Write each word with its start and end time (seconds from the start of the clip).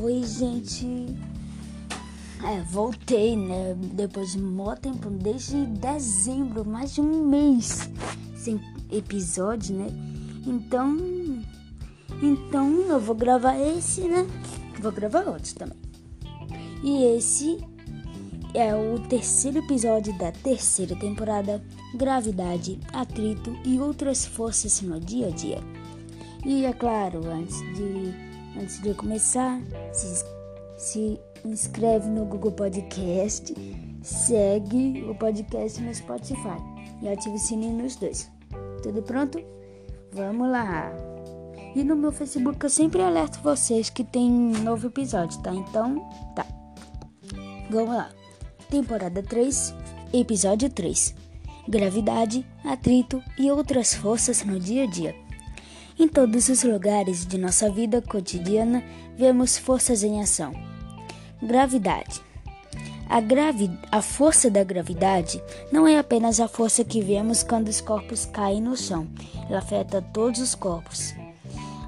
Oi, 0.00 0.22
gente. 0.22 0.86
É, 2.44 2.60
voltei, 2.70 3.36
né? 3.36 3.74
Depois 3.94 4.30
de 4.30 4.38
um 4.38 4.74
tempo, 4.76 5.10
desde 5.10 5.66
dezembro, 5.66 6.64
mais 6.64 6.94
de 6.94 7.00
um 7.00 7.26
mês 7.26 7.90
sem 8.36 8.60
episódio, 8.92 9.74
né? 9.74 9.88
Então, 10.46 10.96
então 12.22 12.70
eu 12.82 13.00
vou 13.00 13.16
gravar 13.16 13.58
esse, 13.58 14.02
né? 14.02 14.24
Vou 14.80 14.92
gravar 14.92 15.26
outros 15.26 15.52
também. 15.52 15.78
E 16.84 17.02
esse 17.16 17.58
é 18.54 18.72
o 18.76 19.00
terceiro 19.08 19.58
episódio 19.58 20.16
da 20.16 20.30
terceira 20.30 20.94
temporada, 20.94 21.60
Gravidade, 21.96 22.78
Atrito 22.92 23.52
e 23.64 23.80
outras 23.80 24.24
forças 24.24 24.80
no 24.80 25.00
dia 25.00 25.26
a 25.26 25.30
dia. 25.30 25.58
E 26.46 26.64
é 26.64 26.72
claro, 26.72 27.28
antes 27.28 27.58
de 27.74 28.27
Antes 28.56 28.80
de 28.80 28.94
começar, 28.94 29.60
se, 29.92 30.24
se 30.76 31.20
inscreve 31.44 32.08
no 32.08 32.24
Google 32.24 32.52
Podcast, 32.52 33.54
segue 34.02 35.04
o 35.08 35.14
podcast 35.14 35.80
no 35.80 35.94
Spotify 35.94 36.56
e 37.02 37.08
ative 37.08 37.34
o 37.34 37.38
sininho 37.38 37.82
nos 37.82 37.96
dois. 37.96 38.30
Tudo 38.82 39.02
pronto? 39.02 39.38
Vamos 40.12 40.48
lá! 40.50 40.92
E 41.74 41.84
no 41.84 41.94
meu 41.94 42.10
Facebook 42.10 42.64
eu 42.64 42.70
sempre 42.70 43.02
alerto 43.02 43.40
vocês 43.40 43.90
que 43.90 44.02
tem 44.02 44.30
novo 44.30 44.86
episódio, 44.86 45.40
tá? 45.42 45.54
Então, 45.54 46.08
tá. 46.34 46.46
Vamos 47.70 47.94
lá. 47.94 48.10
Temporada 48.70 49.22
3, 49.22 49.74
episódio 50.12 50.70
3. 50.70 51.14
Gravidade, 51.68 52.46
atrito 52.64 53.22
e 53.38 53.50
outras 53.50 53.94
forças 53.94 54.42
no 54.44 54.58
dia 54.58 54.84
a 54.84 54.86
dia. 54.86 55.27
Em 55.98 56.06
todos 56.06 56.48
os 56.48 56.62
lugares 56.62 57.26
de 57.26 57.36
nossa 57.36 57.68
vida 57.68 58.00
cotidiana, 58.00 58.84
vemos 59.16 59.58
forças 59.58 60.04
em 60.04 60.20
ação. 60.22 60.52
Gravidade. 61.42 62.22
A, 63.08 63.20
gravi 63.20 63.68
a 63.90 64.00
força 64.00 64.48
da 64.48 64.62
gravidade 64.62 65.42
não 65.72 65.88
é 65.88 65.98
apenas 65.98 66.38
a 66.38 66.46
força 66.46 66.84
que 66.84 67.00
vemos 67.00 67.42
quando 67.42 67.66
os 67.66 67.80
corpos 67.80 68.26
caem 68.26 68.60
no 68.60 68.76
chão, 68.76 69.08
ela 69.48 69.58
afeta 69.58 70.00
todos 70.00 70.40
os 70.40 70.54
corpos. 70.54 71.14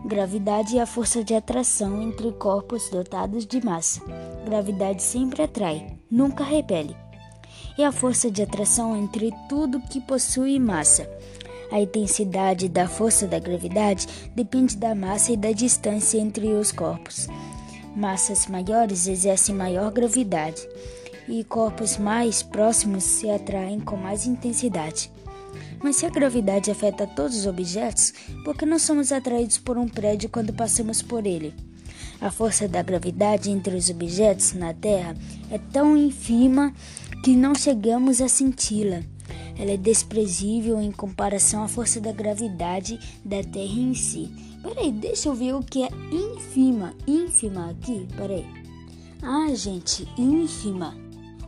Gravidade 0.04 0.76
é 0.76 0.82
a 0.82 0.86
força 0.86 1.22
de 1.22 1.34
atração 1.34 2.02
entre 2.02 2.32
corpos 2.32 2.88
dotados 2.90 3.46
de 3.46 3.64
massa. 3.64 4.00
Gravidade 4.44 5.04
sempre 5.04 5.42
atrai, 5.42 5.98
nunca 6.10 6.42
repele. 6.42 6.96
É 7.78 7.84
a 7.84 7.92
força 7.92 8.30
de 8.30 8.42
atração 8.42 8.96
entre 8.96 9.32
tudo 9.48 9.78
que 9.78 10.00
possui 10.00 10.58
massa. 10.58 11.08
A 11.70 11.80
intensidade 11.80 12.68
da 12.68 12.88
força 12.88 13.26
da 13.26 13.38
gravidade 13.38 14.06
depende 14.34 14.76
da 14.76 14.94
massa 14.94 15.32
e 15.32 15.36
da 15.36 15.52
distância 15.52 16.18
entre 16.18 16.48
os 16.48 16.72
corpos. 16.72 17.28
Massas 17.94 18.46
maiores 18.46 19.06
exercem 19.06 19.54
maior 19.54 19.90
gravidade 19.92 20.66
e 21.28 21.44
corpos 21.44 21.96
mais 21.96 22.42
próximos 22.42 23.04
se 23.04 23.30
atraem 23.30 23.78
com 23.78 23.96
mais 23.96 24.26
intensidade. 24.26 25.10
Mas 25.82 25.96
se 25.96 26.06
a 26.06 26.10
gravidade 26.10 26.70
afeta 26.70 27.06
todos 27.06 27.38
os 27.38 27.46
objetos, 27.46 28.12
por 28.44 28.56
que 28.56 28.66
não 28.66 28.78
somos 28.78 29.12
atraídos 29.12 29.58
por 29.58 29.78
um 29.78 29.88
prédio 29.88 30.28
quando 30.28 30.52
passamos 30.52 31.00
por 31.00 31.26
ele? 31.26 31.54
A 32.20 32.30
força 32.30 32.68
da 32.68 32.82
gravidade 32.82 33.50
entre 33.50 33.76
os 33.76 33.88
objetos 33.88 34.52
na 34.52 34.74
Terra 34.74 35.16
é 35.50 35.58
tão 35.58 35.96
ínfima 35.96 36.74
que 37.24 37.34
não 37.34 37.54
chegamos 37.54 38.20
a 38.20 38.28
senti-la. 38.28 39.02
Ela 39.60 39.72
é 39.72 39.76
desprezível 39.76 40.80
em 40.80 40.90
comparação 40.90 41.62
à 41.62 41.68
força 41.68 42.00
da 42.00 42.10
gravidade 42.12 42.98
da 43.22 43.44
Terra 43.44 43.78
em 43.78 43.92
si. 43.92 44.30
Peraí, 44.62 44.90
deixa 44.90 45.28
eu 45.28 45.34
ver 45.34 45.54
o 45.54 45.62
que 45.62 45.82
é 45.82 45.88
ínfima. 46.10 46.94
Ínfima 47.06 47.68
aqui, 47.68 48.08
peraí. 48.16 48.46
Ah, 49.20 49.54
gente, 49.54 50.08
ínfima. 50.16 50.96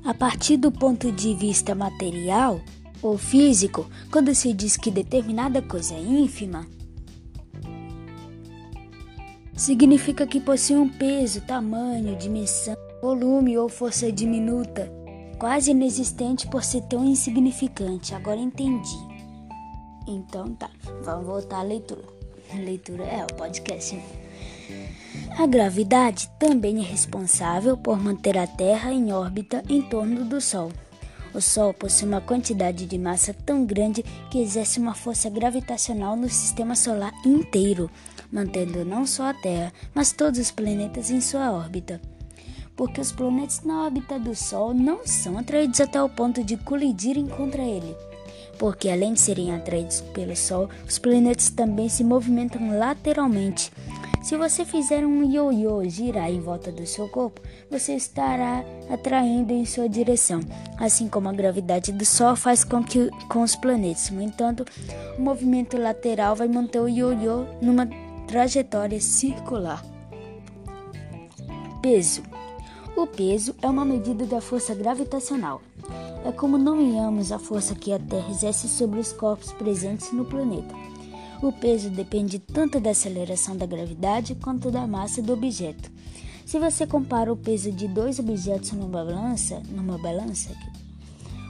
A 0.05 0.13
partir 0.13 0.59
do 0.59 0.71
ponto 0.71 1.11
de 1.11 1.35
vista 1.35 1.75
material 1.75 2.61
ou 3.01 3.17
físico, 3.17 3.89
quando 4.11 4.35
se 4.35 4.53
diz 4.53 4.77
que 4.77 4.91
determinada 4.91 5.63
coisa 5.63 5.95
é 5.95 6.03
ínfima, 6.03 6.67
significa 9.57 10.27
que 10.27 10.39
possui 10.39 10.77
um 10.77 10.89
peso, 10.89 11.41
tamanho, 11.41 12.15
dimensão, 12.17 12.77
volume 13.01 13.57
ou 13.57 13.71
força 13.71 14.13
diminuta 14.13 15.02
quase 15.43 15.73
inexistente 15.73 16.47
por 16.47 16.63
ser 16.63 16.83
tão 16.83 17.05
insignificante. 17.05 18.15
Agora 18.15 18.39
entendi. 18.39 18.97
Então 20.07 20.55
tá, 20.55 20.71
vamos 21.03 21.27
voltar 21.27 21.59
à 21.59 21.63
leitura. 21.65 22.05
A 22.53 22.59
leitura 22.59 23.03
é 23.03 23.25
o 23.25 23.35
podcast. 23.35 23.97
Né? 23.97 24.05
A 25.37 25.45
gravidade 25.45 26.31
também 26.39 26.79
é 26.79 26.83
responsável 26.83 27.77
por 27.77 27.99
manter 27.99 28.39
a 28.39 28.47
Terra 28.47 28.93
em 28.93 29.13
órbita 29.13 29.65
em 29.69 29.83
torno 29.83 30.25
do 30.25 30.41
Sol. 30.41 30.71
O 31.35 31.41
Sol 31.41 31.75
possui 31.75 32.07
uma 32.07 32.21
quantidade 32.21 32.87
de 32.87 32.97
massa 32.97 33.35
tão 33.35 33.67
grande 33.67 34.05
que 34.31 34.41
exerce 34.41 34.79
uma 34.79 34.95
força 34.95 35.29
gravitacional 35.29 36.15
no 36.15 36.29
sistema 36.29 36.77
solar 36.77 37.13
inteiro, 37.27 37.91
mantendo 38.31 38.85
não 38.85 39.05
só 39.05 39.31
a 39.31 39.35
Terra, 39.35 39.73
mas 39.93 40.13
todos 40.13 40.39
os 40.39 40.53
planetas 40.53 41.11
em 41.11 41.21
sua 41.21 41.51
órbita 41.51 42.01
porque 42.83 43.01
os 43.01 43.13
planetas 43.13 43.63
na 43.63 43.85
órbita 43.85 44.19
do 44.19 44.35
Sol 44.35 44.75
não 44.75 45.07
são 45.07 45.39
atraídos 45.39 45.81
até 45.81 46.03
o 46.03 46.09
ponto 46.09 46.43
de 46.43 46.57
colidirem 46.57 47.29
contra 47.29 47.63
ele. 47.63 47.97
Porque 48.59 48.91
além 48.91 49.13
de 49.13 49.21
serem 49.21 49.55
atraídos 49.55 50.01
pelo 50.13 50.35
Sol, 50.35 50.69
os 50.85 50.99
planetas 50.99 51.49
também 51.49 51.89
se 51.89 52.03
movimentam 52.03 52.77
lateralmente. 52.77 53.71
Se 54.21 54.37
você 54.37 54.65
fizer 54.65 55.07
um 55.07 55.23
ioiô 55.23 55.89
girar 55.89 56.29
em 56.29 56.41
volta 56.41 56.73
do 56.73 56.85
seu 56.85 57.09
corpo, 57.09 57.41
você 57.71 57.95
estará 57.95 58.65
atraindo 58.91 59.53
em 59.53 59.65
sua 59.65 59.89
direção, 59.89 60.41
assim 60.77 61.09
como 61.09 61.29
a 61.29 61.33
gravidade 61.33 61.93
do 61.93 62.05
Sol 62.05 62.35
faz 62.35 62.65
com, 62.65 62.83
que, 62.83 63.11
com 63.29 63.43
os 63.43 63.55
planetas. 63.55 64.11
No 64.11 64.21
entanto, 64.21 64.65
o 65.17 65.23
movimento 65.23 65.79
lateral 65.79 66.35
vai 66.35 66.49
manter 66.49 66.81
o 66.81 66.89
ioiô 66.89 67.45
numa 67.63 67.89
trajetória 68.27 69.01
circular. 69.01 69.85
Peso 71.81 72.32
o 73.03 73.07
peso 73.07 73.53
é 73.61 73.69
uma 73.69 73.85
medida 73.85 74.25
da 74.27 74.41
força 74.41 74.77
gravitacional. 74.77 75.61
É 76.25 76.31
como 76.31 76.57
nomeamos 76.57 77.33
a 77.33 77.39
força 77.39 77.75
que 77.75 77.93
a 77.93 77.99
Terra 77.99 78.31
exerce 78.31 78.69
sobre 78.69 79.01
os 79.01 79.13
corpos 79.13 79.51
presentes 79.51 80.13
no 80.13 80.25
planeta. 80.25 80.73
O 81.43 81.51
peso 81.51 81.91
depende 81.91 82.39
tanto 82.39 82.79
da 82.79 82.91
aceleração 82.91 83.57
da 83.57 83.67
gravidade 83.67 84.37
quanto 84.37 84.71
da 84.71 84.87
massa 84.87 85.21
do 85.21 85.33
objeto. 85.33 85.91
Se 86.47 86.61
você 86.61 86.87
compara 86.87 87.33
o 87.33 87.37
peso 87.37 87.73
de 87.73 87.89
dois 87.89 88.21
objetos 88.21 88.71
numa 88.71 88.87
balança, 88.87 89.61
numa 89.69 89.99
balança, 89.99 90.55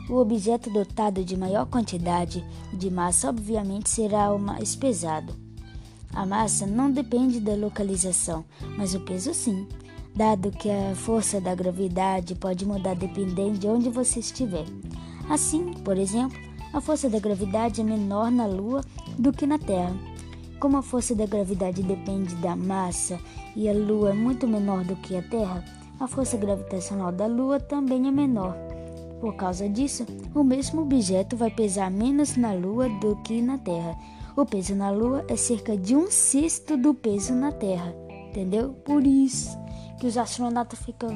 o 0.09 0.15
objeto 0.15 0.71
dotado 0.71 1.23
de 1.23 1.37
maior 1.37 1.67
quantidade 1.67 2.43
de 2.73 2.91
massa 2.91 3.29
obviamente 3.29 3.91
será 3.91 4.33
o 4.33 4.39
mais 4.39 4.75
pesado. 4.75 5.35
A 6.15 6.25
massa 6.25 6.67
não 6.67 6.91
depende 6.91 7.41
da 7.41 7.55
localização, 7.55 8.43
mas 8.79 8.95
o 8.95 9.01
peso 9.01 9.35
sim 9.35 9.67
dado 10.15 10.51
que 10.51 10.71
a 10.71 10.95
força 10.95 11.41
da 11.41 11.55
gravidade 11.55 12.35
pode 12.35 12.67
mudar 12.67 12.95
dependendo 12.95 13.59
de 13.59 13.67
onde 13.67 13.89
você 13.89 14.21
estiver. 14.21 14.65
Assim, 15.29 15.73
por 15.85 15.97
exemplo, 15.97 16.39
a 16.73 16.81
força 16.81 17.09
da 17.09 17.19
gravidade 17.19 17.81
é 17.81 17.85
menor 17.85 18.31
na 18.31 18.47
Lua 18.47 18.83
do 19.19 19.33
que 19.33 19.47
na 19.47 19.59
Terra. 19.59 19.95
Como 20.61 20.77
a 20.77 20.83
força 20.83 21.15
da 21.15 21.27
gravidade 21.27 21.83
depende 21.83 22.35
da 22.37 22.55
massa 22.55 23.19
e 23.57 23.69
a 23.69 23.73
Lua 23.73 24.11
é 24.11 24.15
muito 24.15 24.47
menor 24.47 24.85
do 24.85 24.97
que 24.97 25.17
a 25.17 25.23
Terra, 25.23 25.65
a 25.99 26.07
força 26.07 26.37
gravitacional 26.37 27.11
da 27.11 27.27
Lua 27.27 27.59
também 27.59 28.07
é 28.07 28.11
menor. 28.11 28.57
Por 29.21 29.35
causa 29.35 29.69
disso, 29.69 30.05
o 30.35 30.43
mesmo 30.43 30.83
objeto 30.83 31.37
vai 31.37 31.51
pesar 31.51 31.91
menos 31.91 32.37
na 32.37 32.53
Lua 32.53 32.89
do 32.89 33.17
que 33.23 33.41
na 33.41 33.57
Terra. 33.57 33.97
O 34.37 34.45
peso 34.45 34.75
na 34.75 34.91
Lua 34.91 35.25
é 35.29 35.37
cerca 35.37 35.77
de 35.77 35.95
um 35.95 36.11
sexto 36.11 36.77
do 36.77 36.93
peso 36.93 37.35
na 37.35 37.53
Terra, 37.53 37.95
entendeu? 38.31 38.71
Por 38.85 39.07
isso 39.07 39.62
que 40.03 40.09
os 40.09 40.19
astronautas 40.19 40.81
ficam 40.81 41.11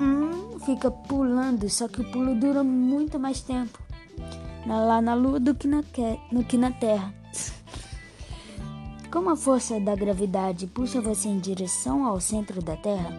hum, 0.00 0.58
fica 0.64 0.90
pulando, 0.90 1.68
só 1.68 1.86
que 1.86 2.00
o 2.00 2.10
pulo 2.10 2.34
dura 2.34 2.64
muito 2.64 3.20
mais 3.20 3.42
tempo 3.42 3.78
lá 4.66 5.02
na 5.02 5.12
Lua 5.12 5.38
do 5.38 5.54
que 5.54 5.68
na, 5.68 5.84
no 6.32 6.42
que 6.42 6.56
na 6.56 6.70
Terra. 6.70 7.12
Como 9.12 9.28
a 9.28 9.36
força 9.36 9.78
da 9.78 9.94
gravidade 9.94 10.66
puxa 10.66 10.98
você 10.98 11.28
em 11.28 11.38
direção 11.38 12.06
ao 12.06 12.18
centro 12.18 12.62
da 12.62 12.74
Terra, 12.74 13.12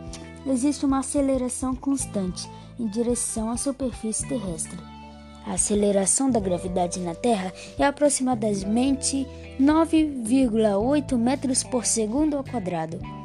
existe 0.48 0.84
uma 0.84 0.98
aceleração 0.98 1.76
constante 1.76 2.50
em 2.80 2.88
direção 2.88 3.52
à 3.52 3.58
superfície 3.58 4.28
terrestre. 4.28 4.80
A 5.46 5.54
aceleração 5.54 6.32
da 6.32 6.40
gravidade 6.40 7.00
na 7.02 7.14
Terra 7.14 7.54
é 7.78 7.86
aproximadamente 7.86 9.28
9,8 9.62 11.16
metros 11.20 11.64
por 11.64 11.86
segundo 11.86 12.36
ao 12.36 12.44
quadrado. 12.44 13.17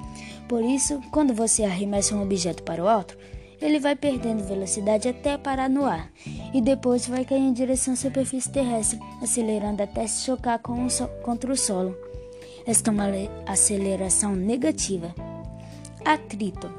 Por 0.52 0.62
isso, 0.62 1.00
quando 1.10 1.32
você 1.32 1.64
arremessa 1.64 2.14
um 2.14 2.20
objeto 2.20 2.62
para 2.62 2.84
o 2.84 2.87
alto, 2.87 3.16
ele 3.58 3.81
vai 3.81 3.96
perdendo 3.96 4.44
velocidade 4.44 5.08
até 5.08 5.38
parar 5.38 5.70
no 5.70 5.87
ar 5.87 6.12
e 6.52 6.60
depois 6.60 7.06
vai 7.06 7.25
cair 7.25 7.40
em 7.40 7.54
direção 7.54 7.94
à 7.94 7.96
superfície 7.96 8.52
terrestre, 8.52 9.00
acelerando 9.22 9.82
até 9.82 10.06
se 10.06 10.26
chocar 10.26 10.60
o 10.69 10.90
so 10.90 11.08
contra 11.22 11.50
o 11.50 11.56
solo. 11.56 11.96
Esta 12.66 12.90
é 12.90 12.93
uma 12.93 13.06
aceleração 13.46 14.37
negativa. 14.37 15.14
Atrito. 16.04 16.70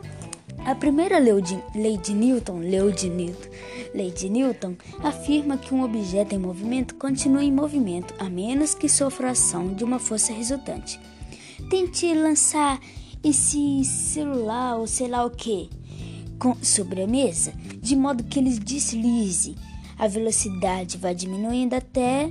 A 0.64 0.76
primeira 0.76 1.18
lei 1.18 1.98
de 1.98 2.14
Newton, 2.14 2.60
lei 2.60 2.92
de 2.92 3.10
Newton, 3.10 3.50
lei 3.92 4.12
de 4.12 4.30
Newton 4.30 4.76
afirma 5.04 5.58
que 5.58 5.74
um 5.74 5.84
objeto 5.84 6.36
em 6.36 6.38
movimento 6.38 6.94
continua 6.94 7.44
em 7.44 7.52
movimento 7.52 8.14
a 8.20 8.26
menos 8.26 8.76
que 8.76 8.88
sofra 8.88 9.32
ação 9.32 9.74
de 9.74 9.84
uma 9.84 9.98
força 9.98 10.32
resultante. 10.32 11.00
Tente 11.72 12.14
lançar 12.14 12.80
esse 13.24 13.84
celular 13.86 14.78
ou 14.78 14.88
sei 14.88 15.08
lá 15.08 15.26
o 15.26 15.30
que 15.30 15.70
sobre 16.62 17.04
a 17.04 17.08
mesa, 17.08 17.54
de 17.82 17.96
modo 17.96 18.24
que 18.24 18.40
ele 18.40 18.58
deslize. 18.60 19.56
A 19.98 20.08
velocidade 20.08 20.98
vai 20.98 21.16
diminuindo 21.16 21.74
até 21.74 22.30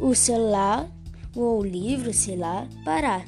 o 0.00 0.14
celular 0.14 0.88
ou 1.34 1.60
o 1.60 1.64
livro, 1.64 2.14
sei 2.14 2.36
lá, 2.36 2.66
parar. 2.84 3.24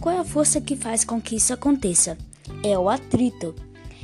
Qual 0.00 0.14
é 0.14 0.18
a 0.18 0.24
força 0.24 0.60
que 0.60 0.74
faz 0.74 1.04
com 1.04 1.20
que 1.20 1.36
isso 1.36 1.52
aconteça? 1.52 2.16
É 2.64 2.76
o 2.78 2.88
atrito. 2.88 3.54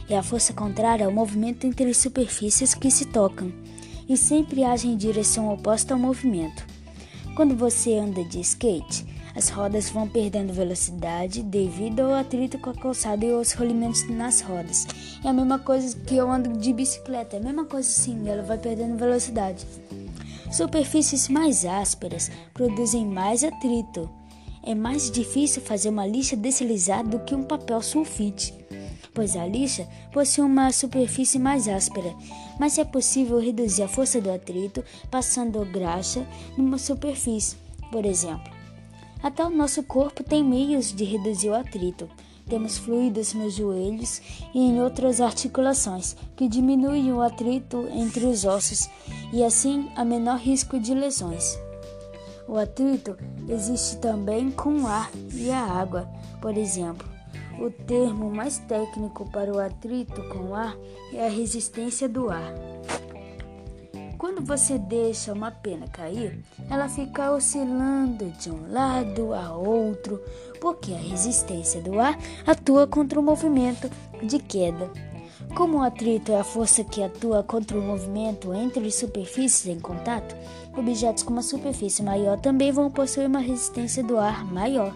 É 0.09 0.17
a 0.17 0.23
força 0.23 0.53
contrária 0.53 1.05
ao 1.05 1.13
movimento 1.13 1.67
entre 1.67 1.93
superfícies 1.93 2.75
que 2.75 2.91
se 2.91 3.07
tocam 3.07 3.51
e 4.09 4.17
sempre 4.17 4.63
age 4.63 4.87
em 4.87 4.97
direção 4.97 5.53
oposta 5.53 5.95
ao 5.95 6.01
movimento. 6.01 6.65
Quando 7.35 7.57
você 7.57 7.95
anda 7.95 8.23
de 8.25 8.41
skate, 8.41 9.05
as 9.37 9.51
rodas 9.51 9.91
vão 9.91 10.09
perdendo 10.09 10.51
velocidade 10.51 11.43
devido 11.43 12.01
ao 12.01 12.15
atrito 12.15 12.59
com 12.59 12.71
a 12.71 12.75
calçada 12.75 13.27
e 13.27 13.31
aos 13.31 13.53
rolimentos 13.53 14.09
nas 14.09 14.41
rodas. 14.41 14.87
É 15.23 15.29
a 15.29 15.33
mesma 15.33 15.59
coisa 15.59 15.95
que 15.95 16.17
eu 16.17 16.31
ando 16.31 16.59
de 16.59 16.73
bicicleta, 16.73 17.37
é 17.37 17.39
a 17.39 17.43
mesma 17.43 17.67
coisa 17.67 17.87
sim, 17.87 18.27
ela 18.27 18.43
vai 18.43 18.57
perdendo 18.57 18.97
velocidade. 18.97 19.67
Superfícies 20.51 21.29
mais 21.29 21.67
ásperas 21.67 22.31
produzem 22.55 23.05
mais 23.05 23.45
atrito. 23.45 24.09
É 24.63 24.75
mais 24.75 25.11
difícil 25.11 25.61
fazer 25.61 25.91
uma 25.91 26.07
lixa 26.07 26.35
deslizar 26.35 27.07
do 27.07 27.19
que 27.21 27.35
um 27.35 27.45
papel 27.45 27.83
sulfite, 27.83 28.55
pois 29.13 29.37
a 29.37 29.47
lixa 29.47 29.87
possui 30.13 30.45
uma 30.45 30.73
superfície 30.73 31.39
mais 31.39 31.69
áspera, 31.69 32.15
mas 32.59 32.79
é 32.79 32.85
possível 32.85 33.39
reduzir 33.39 33.83
a 33.83 33.89
força 33.89 34.19
do 34.19 34.33
atrito 34.33 34.83
passando 35.11 35.65
graxa 35.67 36.27
numa 36.57 36.79
superfície, 36.79 37.57
por 37.93 38.05
exemplo. 38.07 38.56
Até 39.27 39.45
o 39.45 39.51
nosso 39.51 39.83
corpo 39.83 40.23
tem 40.23 40.45
meios 40.45 40.95
de 40.95 41.03
reduzir 41.03 41.51
o 41.51 41.55
atrito. 41.57 42.09
Temos 42.49 42.79
fluidos 42.79 43.35
nos 43.35 43.55
joelhos 43.55 44.23
e 44.55 44.61
em 44.61 44.81
outras 44.81 45.21
articulações 45.21 46.15
que 46.37 46.49
diminuem 46.49 47.13
o 47.13 47.21
atrito 47.21 47.89
entre 47.91 48.25
os 48.25 48.45
ossos 48.45 48.89
e 49.33 49.43
assim 49.43 49.91
há 49.97 50.05
menor 50.05 50.39
risco 50.39 50.79
de 50.79 50.95
lesões. 50.95 51.59
O 52.47 52.57
atrito 52.57 53.17
existe 53.49 53.97
também 53.97 54.49
com 54.53 54.83
o 54.83 54.87
ar 54.87 55.11
e 55.35 55.51
a 55.51 55.61
água, 55.61 56.09
por 56.41 56.57
exemplo. 56.57 57.09
O 57.59 57.69
termo 57.69 58.31
mais 58.31 58.59
técnico 58.59 59.29
para 59.33 59.53
o 59.53 59.59
atrito 59.59 60.23
com 60.29 60.51
o 60.51 60.55
ar 60.55 60.77
é 61.13 61.27
a 61.27 61.31
resistência 61.31 62.09
do 62.09 62.31
ar. 62.31 62.55
Quando 64.19 64.43
você 64.43 64.79
deixa 64.79 65.33
uma 65.33 65.51
pena 65.51 65.87
cair, 65.89 66.43
ela 66.71 66.89
fica 66.89 67.33
oscilando 67.33 68.31
de 68.31 68.51
um 68.51 68.73
lado 68.73 69.35
a 69.35 69.55
outro, 69.55 70.21
porque 70.61 70.93
a 70.93 70.99
resistência 70.99 71.83
do 71.83 72.01
ar 72.01 72.19
atua 72.47 72.87
contra 72.87 73.21
o 73.21 73.23
movimento 73.23 73.91
de 74.23 74.39
queda. 74.39 74.91
Como 75.55 75.79
o 75.79 75.83
atrito 75.83 76.33
é 76.33 76.41
a 76.41 76.45
força 76.45 76.83
que 76.83 77.03
atua 77.03 77.43
contra 77.43 77.79
o 77.79 77.83
movimento 77.83 78.55
entre 78.55 78.91
superfícies 78.91 79.67
em 79.67 79.79
contato, 79.79 80.35
objetos 80.77 81.23
com 81.23 81.33
uma 81.33 81.43
superfície 81.43 82.03
maior 82.03 82.39
também 82.41 82.73
vão 82.73 82.91
possuir 82.91 83.27
uma 83.27 83.41
resistência 83.41 84.03
do 84.03 84.19
ar 84.19 84.45
maior. 84.45 84.95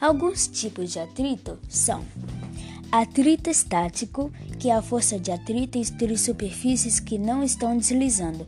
Alguns 0.00 0.46
tipos 0.46 0.92
de 0.92 1.00
atrito 1.00 1.58
são 1.68 2.04
Atrito 2.94 3.50
estático, 3.50 4.30
que 4.54 4.70
a 4.70 4.80
força 4.80 5.18
de 5.18 5.30
atrito 5.30 5.78
entre 5.78 6.16
superfícies 6.16 7.00
que 7.00 7.18
não 7.18 7.42
estão 7.42 7.76
deslizando. 7.76 8.46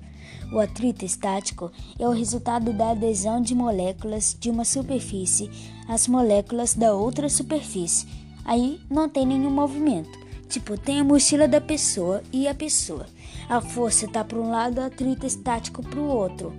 O 0.52 0.60
atrito 0.60 1.04
estático 1.04 1.72
é 1.98 2.06
o 2.06 2.12
resultado 2.12 2.72
da 2.72 2.90
adesão 2.90 3.40
de 3.40 3.54
moléculas 3.54 4.36
de 4.38 4.48
uma 4.48 4.64
superfície 4.64 5.50
às 5.88 6.06
moléculas 6.06 6.74
da 6.74 6.94
outra 6.94 7.28
superfície. 7.28 8.06
Aí 8.44 8.80
não 8.88 9.08
tem 9.08 9.26
nenhum 9.26 9.50
movimento. 9.50 10.16
Tipo, 10.48 10.78
tem 10.78 11.00
a 11.00 11.04
mochila 11.04 11.48
da 11.48 11.60
pessoa 11.60 12.22
e 12.32 12.46
a 12.46 12.54
pessoa. 12.54 13.06
A 13.48 13.60
força 13.60 14.04
está 14.04 14.22
para 14.22 14.38
um 14.38 14.50
lado, 14.50 14.80
o 14.80 14.84
atrito 14.84 15.26
estático 15.26 15.82
para 15.82 15.98
o 15.98 16.06
outro. 16.06 16.52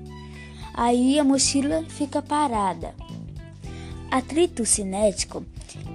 Aí 0.74 1.18
a 1.18 1.24
mochila 1.24 1.84
fica 1.88 2.22
parada. 2.22 2.94
Atrito 4.10 4.66
cinético 4.66 5.46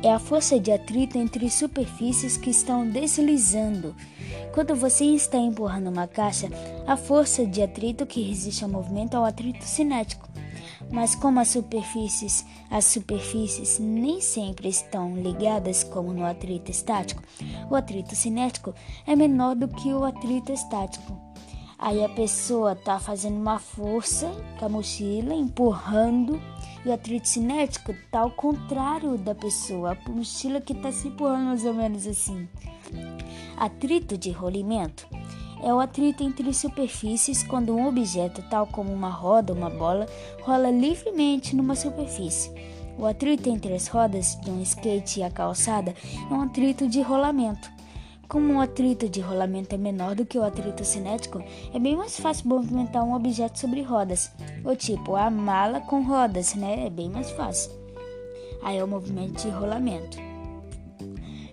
é 0.03 0.13
a 0.13 0.19
força 0.19 0.61
de 0.61 0.71
atrito 0.71 1.17
entre 1.17 1.49
superfícies 1.51 2.37
que 2.37 2.51
estão 2.51 2.87
deslizando. 2.87 3.97
Quando 4.53 4.77
você 4.77 5.07
está 5.07 5.39
empurrando 5.39 5.89
uma 5.89 6.07
caixa, 6.07 6.49
a 6.87 6.95
força 6.95 7.47
de 7.47 7.63
atrito 7.63 8.05
que 8.05 8.21
resiste 8.21 8.63
ao 8.63 8.71
movimento 8.71 9.17
é 9.17 9.19
o 9.19 9.25
atrito 9.25 9.65
cinético. 9.65 10.29
Mas 10.91 11.15
como 11.15 11.41
as 11.41 11.49
superfícies, 11.49 12.45
as 12.71 12.85
superfícies 12.85 13.79
nem 13.79 14.21
sempre 14.21 14.69
estão 14.69 15.17
ligadas 15.17 15.83
como 15.83 16.13
no 16.13 16.27
atrito 16.27 16.71
estático, 16.71 17.23
o 17.71 17.75
atrito 17.75 18.15
cinético 18.15 18.75
é 19.07 19.17
menor 19.17 19.57
do 19.57 19.69
que 19.69 19.89
o 19.89 20.05
atrito 20.05 20.53
estático. 20.53 21.19
Aí 21.79 22.05
a 22.05 22.09
pessoa 22.11 22.73
está 22.75 23.01
fazendo 23.01 23.41
uma 23.41 23.59
força 23.59 24.31
com 24.59 24.67
a 24.67 24.69
mochila, 24.69 25.35
empurrando 25.35 26.41
e 26.85 26.89
o 26.89 26.93
atrito 26.93 27.29
cinético 27.29 27.95
tá 28.11 28.21
ao 28.21 28.31
contrário 28.31 29.17
da 29.17 29.35
pessoa, 29.35 29.93
a 29.93 30.11
mochila 30.11 30.61
que 30.61 30.75
tá 30.75 30.91
se 30.91 31.09
empurrando 31.09 31.47
mais 31.47 31.65
ou 31.65 31.75
menos 31.75 32.07
assim. 32.07 32.49
Atrito 33.57 34.19
de 34.19 34.31
rolimento 34.31 35.07
é 35.63 35.73
o 35.73 35.79
atrito 35.79 36.25
entre 36.25 36.53
superfícies 36.53 37.45
quando 37.45 37.75
um 37.75 37.87
objeto, 37.87 38.43
tal 38.51 38.67
como 38.67 38.93
uma 38.93 39.11
roda 39.11 39.53
ou 39.53 39.59
uma 39.59 39.71
bola, 39.71 40.07
rola 40.41 40.71
livremente 40.71 41.55
numa 41.55 41.77
superfície. 41.77 42.51
O 42.99 43.07
atrito 43.07 43.49
entre 43.49 43.73
as 43.73 43.87
rodas 43.87 44.37
de 44.43 44.51
um 44.51 44.61
skate 44.61 45.21
e 45.21 45.23
a 45.23 45.31
calçada 45.31 45.95
é 46.31 46.35
um 46.35 46.43
atrito 46.43 46.89
de 46.89 47.01
rolamento. 47.01 47.71
Como 48.33 48.55
o 48.55 48.61
atrito 48.63 49.11
de 49.11 49.21
rolamento 49.21 49.75
é 49.75 49.77
menor 49.77 50.15
do 50.15 50.25
que 50.25 50.39
o 50.39 50.43
atrito 50.43 50.87
cinético, 50.87 51.45
é 51.75 51.79
bem 51.79 51.95
mais 51.95 52.19
fácil 52.19 52.49
movimentar 52.49 53.05
um 53.05 53.13
objeto 53.13 53.59
sobre 53.59 53.83
rodas. 53.83 54.31
O 54.65 54.75
tipo, 54.75 55.17
a 55.17 55.29
mala 55.29 55.83
com 55.83 56.03
rodas, 56.03 56.55
né? 56.55 56.87
É 56.87 56.89
bem 56.89 57.11
mais 57.11 57.31
fácil. 57.33 57.71
Aí 58.63 58.79
é 58.79 58.83
o 58.83 58.89
movimento 58.89 59.43
de 59.43 59.51
rolamento. 59.51 60.17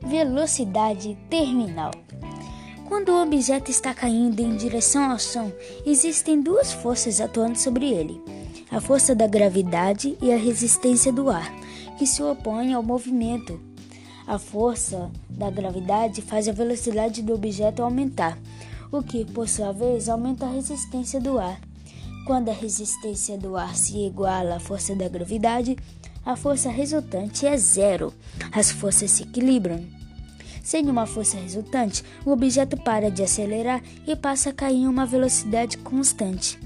Velocidade 0.08 1.18
terminal. 1.30 1.92
Quando 2.88 3.10
o 3.10 3.24
objeto 3.24 3.70
está 3.70 3.94
caindo 3.94 4.40
em 4.40 4.56
direção 4.56 5.12
ao 5.12 5.20
som, 5.20 5.52
existem 5.86 6.42
duas 6.42 6.72
forças 6.72 7.20
atuando 7.20 7.58
sobre 7.58 7.92
ele: 7.92 8.22
a 8.72 8.80
força 8.80 9.14
da 9.14 9.28
gravidade 9.28 10.18
e 10.22 10.32
a 10.32 10.38
resistência 10.38 11.12
do 11.12 11.30
ar, 11.30 11.54
que 11.98 12.08
se 12.08 12.24
opõem 12.24 12.74
ao 12.74 12.82
movimento 12.82 13.60
a 14.30 14.38
força 14.38 15.10
da 15.28 15.50
gravidade 15.50 16.22
faz 16.22 16.48
a 16.48 16.52
velocidade 16.52 17.24
do 17.24 17.34
objeto 17.34 17.82
aumentar, 17.82 18.38
o 18.92 19.02
que, 19.02 19.26
por 19.26 19.50
sua 19.50 19.72
vez, 19.72 20.08
aumenta 20.08 20.46
a 20.46 20.52
resistência 20.52 21.20
do 21.20 21.40
ar. 21.40 21.60
Quando 22.28 22.50
a 22.50 22.54
resistência 22.54 23.40
do 23.40 23.58
ar 23.58 23.76
se 23.76 23.98
iguala 23.98 24.58
à 24.58 24.60
força 24.60 24.96
da 24.96 25.10
gravidade, 25.10 25.76
a 26.24 26.36
força 26.36 26.70
resultante 26.70 27.48
é 27.48 27.58
zero. 27.58 28.14
As 28.52 28.70
forças 28.70 29.10
se 29.10 29.24
equilibram. 29.24 29.84
Sem 30.64 30.88
uma 30.88 31.08
força 31.08 31.36
resultante, 31.36 32.04
o 32.24 32.30
objeto 32.30 32.78
para 32.78 33.10
de 33.10 33.24
acelerar 33.24 33.82
e 34.06 34.16
passa 34.16 34.52
a 34.52 34.54
cair 34.54 34.76
em 34.76 34.88
uma 34.88 35.08
velocidade 35.08 35.76
constante. 35.80 36.60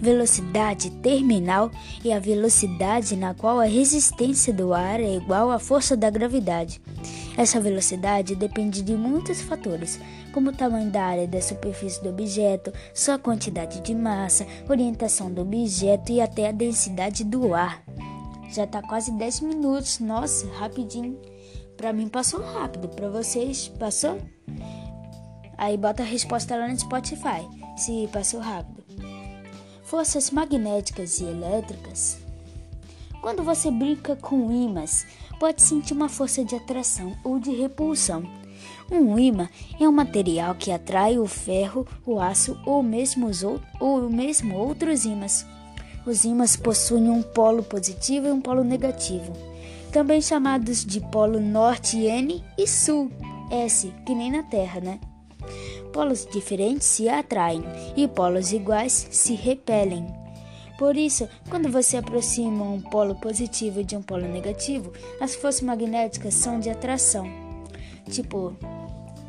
Velocidade 0.00 0.90
terminal 1.02 1.70
é 2.02 2.14
a 2.14 2.18
velocidade 2.18 3.14
na 3.16 3.34
qual 3.34 3.60
a 3.60 3.66
resistência 3.66 4.50
do 4.50 4.72
ar 4.72 4.98
é 4.98 5.14
igual 5.14 5.50
à 5.50 5.58
força 5.58 5.94
da 5.94 6.08
gravidade. 6.08 6.80
Essa 7.36 7.60
velocidade 7.60 8.34
depende 8.34 8.80
de 8.80 8.94
muitos 8.94 9.42
fatores, 9.42 10.00
como 10.32 10.48
o 10.48 10.56
tamanho 10.56 10.90
da 10.90 11.04
área 11.04 11.28
da 11.28 11.42
superfície 11.42 12.02
do 12.02 12.08
objeto, 12.08 12.72
sua 12.94 13.18
quantidade 13.18 13.82
de 13.82 13.94
massa, 13.94 14.46
orientação 14.70 15.30
do 15.30 15.42
objeto 15.42 16.12
e 16.12 16.22
até 16.22 16.48
a 16.48 16.52
densidade 16.52 17.22
do 17.22 17.52
ar. 17.52 17.82
Já 18.50 18.64
está 18.64 18.80
quase 18.80 19.12
10 19.12 19.40
minutos, 19.40 19.98
nossa, 19.98 20.46
rapidinho. 20.54 21.20
Para 21.76 21.92
mim 21.92 22.08
passou 22.08 22.40
rápido, 22.40 22.88
para 22.88 23.10
vocês 23.10 23.68
passou? 23.78 24.16
Aí 25.58 25.76
bota 25.76 26.02
a 26.02 26.06
resposta 26.06 26.56
lá 26.56 26.68
no 26.68 26.80
Spotify, 26.80 27.46
se 27.76 28.08
passou 28.10 28.40
rápido 28.40 28.79
forças 29.90 30.30
magnéticas 30.30 31.18
e 31.18 31.24
elétricas. 31.24 32.18
Quando 33.20 33.42
você 33.42 33.72
brinca 33.72 34.14
com 34.14 34.52
ímãs, 34.52 35.04
pode 35.40 35.60
sentir 35.62 35.94
uma 35.94 36.08
força 36.08 36.44
de 36.44 36.54
atração 36.54 37.16
ou 37.24 37.40
de 37.40 37.50
repulsão. 37.50 38.22
Um 38.88 39.18
ímã 39.18 39.48
é 39.80 39.88
um 39.88 39.92
material 39.92 40.54
que 40.54 40.70
atrai 40.70 41.18
o 41.18 41.26
ferro, 41.26 41.84
o 42.06 42.20
aço 42.20 42.56
ou 42.64 42.84
mesmo, 42.84 43.26
os 43.26 43.42
ou 43.42 44.08
mesmo 44.08 44.56
outros 44.56 45.04
ímãs. 45.04 45.44
Os 46.06 46.24
ímãs 46.24 46.54
possuem 46.54 47.10
um 47.10 47.20
polo 47.20 47.64
positivo 47.64 48.28
e 48.28 48.30
um 48.30 48.40
polo 48.40 48.62
negativo. 48.62 49.32
também 49.90 50.22
chamados 50.22 50.84
de 50.84 51.00
polo 51.00 51.40
norte 51.40 52.06
N 52.06 52.44
e 52.56 52.64
sul 52.64 53.10
S, 53.50 53.92
que 54.06 54.14
nem 54.14 54.30
na 54.30 54.44
Terra, 54.44 54.80
né? 54.80 55.00
Polos 55.92 56.26
diferentes 56.26 56.86
se 56.86 57.08
atraem 57.08 57.62
e 57.96 58.06
polos 58.06 58.52
iguais 58.52 59.08
se 59.10 59.34
repelem. 59.34 60.06
Por 60.78 60.96
isso, 60.96 61.28
quando 61.50 61.70
você 61.70 61.98
aproxima 61.98 62.64
um 62.64 62.80
polo 62.80 63.14
positivo 63.16 63.84
de 63.84 63.96
um 63.96 64.02
polo 64.02 64.26
negativo, 64.26 64.92
as 65.20 65.34
forças 65.34 65.60
magnéticas 65.60 66.32
são 66.32 66.58
de 66.58 66.70
atração. 66.70 67.26
Tipo, 68.10 68.56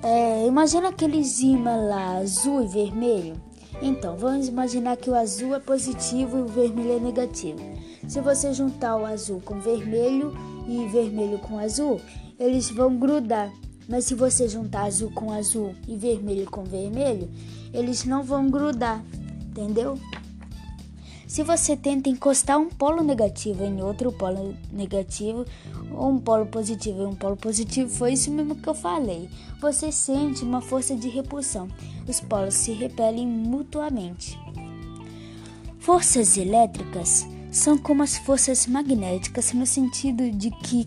é, 0.01 0.47
imagina 0.47 0.89
aqueles 0.89 1.41
imã 1.41 1.75
lá 1.75 2.17
azul 2.19 2.63
e 2.63 2.67
vermelho. 2.67 3.33
Então, 3.81 4.15
vamos 4.15 4.47
imaginar 4.47 4.95
que 4.95 5.09
o 5.09 5.15
azul 5.15 5.53
é 5.53 5.59
positivo 5.59 6.37
e 6.37 6.41
o 6.41 6.47
vermelho 6.47 6.97
é 6.97 6.99
negativo. 6.99 7.59
Se 8.07 8.21
você 8.21 8.53
juntar 8.53 8.95
o 8.95 9.05
azul 9.05 9.41
com 9.43 9.59
vermelho 9.59 10.33
e 10.67 10.87
vermelho 10.87 11.37
com 11.39 11.57
azul, 11.57 11.99
eles 12.39 12.69
vão 12.69 12.95
grudar. 12.97 13.51
Mas 13.91 14.05
se 14.05 14.15
você 14.15 14.47
juntar 14.47 14.85
azul 14.85 15.11
com 15.11 15.33
azul 15.33 15.75
e 15.85 15.97
vermelho 15.97 16.49
com 16.49 16.63
vermelho, 16.63 17.29
eles 17.73 18.05
não 18.05 18.23
vão 18.23 18.49
grudar, 18.49 19.03
entendeu? 19.49 19.99
Se 21.27 21.43
você 21.43 21.75
tenta 21.75 22.09
encostar 22.09 22.57
um 22.57 22.69
polo 22.69 23.03
negativo 23.03 23.65
em 23.65 23.81
outro 23.81 24.09
polo 24.13 24.55
negativo, 24.71 25.45
ou 25.91 26.09
um 26.09 26.19
polo 26.19 26.45
positivo 26.45 27.03
em 27.03 27.07
um 27.07 27.15
polo 27.15 27.35
positivo, 27.35 27.89
foi 27.89 28.13
isso 28.13 28.31
mesmo 28.31 28.55
que 28.55 28.69
eu 28.69 28.73
falei. 28.73 29.29
Você 29.59 29.91
sente 29.91 30.43
uma 30.43 30.61
força 30.61 30.95
de 30.95 31.09
repulsão. 31.09 31.67
Os 32.07 32.21
polos 32.21 32.53
se 32.53 32.71
repelem 32.71 33.27
mutuamente. 33.27 34.39
Forças 35.79 36.37
elétricas 36.37 37.27
são 37.51 37.77
como 37.77 38.03
as 38.03 38.17
forças 38.17 38.67
magnéticas 38.67 39.51
no 39.51 39.65
sentido 39.65 40.31
de 40.31 40.49
que, 40.49 40.85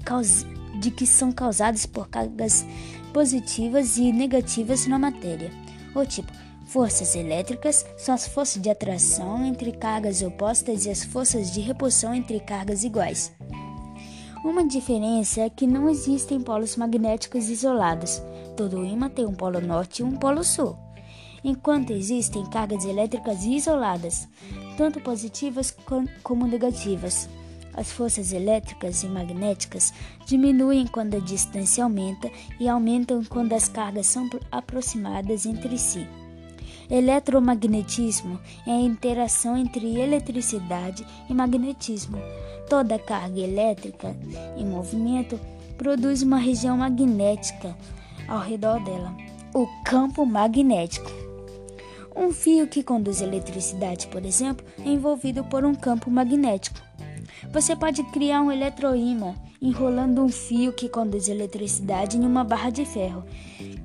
de 0.84 0.90
que 0.90 1.06
são 1.06 1.32
causadas 1.32 1.86
por 1.86 2.08
cargas 2.08 2.64
positivas 3.12 3.96
e 3.96 4.12
negativas 4.12 4.86
na 4.86 4.98
matéria. 4.98 5.50
O 5.94 6.04
tipo, 6.04 6.30
Forças 6.66 7.14
elétricas 7.14 7.86
são 7.96 8.14
as 8.14 8.26
forças 8.26 8.60
de 8.60 8.68
atração 8.68 9.44
entre 9.44 9.70
cargas 9.70 10.22
opostas 10.22 10.86
e 10.86 10.90
as 10.90 11.04
forças 11.04 11.52
de 11.52 11.60
repulsão 11.60 12.14
entre 12.14 12.40
cargas 12.40 12.82
iguais. 12.82 13.32
Uma 14.44 14.66
diferença 14.66 15.42
é 15.42 15.50
que 15.50 15.66
não 15.66 15.88
existem 15.88 16.40
polos 16.40 16.76
magnéticos 16.76 17.48
isolados. 17.48 18.20
Todo 18.56 18.84
ímã 18.84 19.08
tem 19.08 19.24
um 19.24 19.34
polo 19.34 19.60
norte 19.60 20.00
e 20.00 20.02
um 20.02 20.16
polo 20.16 20.42
sul. 20.42 20.76
Enquanto 21.44 21.92
existem 21.92 22.44
cargas 22.46 22.84
elétricas 22.84 23.44
isoladas, 23.44 24.26
tanto 24.76 25.00
positivas 25.00 25.74
como 26.22 26.46
negativas. 26.46 27.28
As 27.76 27.90
forças 27.90 28.32
elétricas 28.32 29.02
e 29.02 29.06
magnéticas 29.06 29.92
diminuem 30.26 30.86
quando 30.86 31.16
a 31.16 31.20
distância 31.20 31.82
aumenta 31.82 32.30
e 32.60 32.68
aumentam 32.68 33.24
quando 33.24 33.52
as 33.52 33.68
cargas 33.68 34.06
são 34.06 34.28
aproximadas 34.50 35.44
entre 35.44 35.76
si. 35.76 36.06
Eletromagnetismo 36.88 38.38
é 38.66 38.70
a 38.70 38.80
interação 38.80 39.56
entre 39.56 39.98
eletricidade 39.98 41.04
e 41.28 41.34
magnetismo. 41.34 42.18
Toda 42.68 42.98
carga 42.98 43.40
elétrica 43.40 44.16
em 44.56 44.64
movimento 44.64 45.40
produz 45.76 46.22
uma 46.22 46.36
região 46.36 46.76
magnética 46.76 47.76
ao 48.28 48.40
redor 48.40 48.82
dela, 48.84 49.14
o 49.54 49.66
campo 49.84 50.24
magnético. 50.24 51.10
Um 52.14 52.32
fio 52.32 52.68
que 52.68 52.82
conduz 52.82 53.20
eletricidade, 53.20 54.06
por 54.06 54.24
exemplo, 54.24 54.64
é 54.78 54.88
envolvido 54.88 55.42
por 55.44 55.64
um 55.64 55.74
campo 55.74 56.10
magnético. 56.10 56.80
Você 57.54 57.76
pode 57.76 58.02
criar 58.02 58.42
um 58.42 58.50
eletroímã 58.50 59.32
enrolando 59.62 60.20
um 60.20 60.28
fio 60.28 60.72
que 60.72 60.88
conduz 60.88 61.28
eletricidade 61.28 62.16
em 62.16 62.26
uma 62.26 62.42
barra 62.42 62.68
de 62.68 62.84
ferro, 62.84 63.24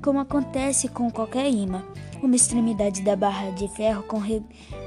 como 0.02 0.18
acontece 0.18 0.88
com 0.88 1.08
qualquer 1.08 1.48
ímã. 1.48 1.84
Uma 2.20 2.34
extremidade 2.34 3.00
da 3.02 3.14
barra 3.14 3.50
de 3.50 3.68
ferro 3.68 4.04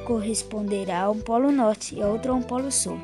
corresponderá 0.05 1.03
a 1.03 1.11
um 1.11 1.21
polo 1.21 1.49
norte 1.49 1.95
e 1.95 2.01
a 2.01 2.07
outra 2.09 2.33
a 2.33 2.35
um 2.35 2.41
polo 2.41 2.69
sul. 2.69 2.99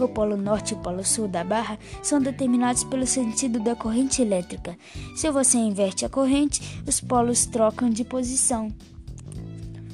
O 0.00 0.08
polo 0.08 0.36
norte 0.36 0.72
e 0.72 0.74
o 0.74 0.80
polo 0.80 1.04
sul 1.04 1.28
da 1.28 1.44
barra 1.44 1.78
são 2.02 2.20
determinados 2.20 2.82
pelo 2.82 3.06
sentido 3.06 3.60
da 3.60 3.76
corrente 3.76 4.20
elétrica. 4.20 4.76
Se 5.14 5.30
você 5.30 5.58
inverte 5.58 6.04
a 6.04 6.08
corrente, 6.08 6.82
os 6.88 7.00
polos 7.00 7.46
trocam 7.46 7.88
de 7.88 8.02
posição. 8.02 8.68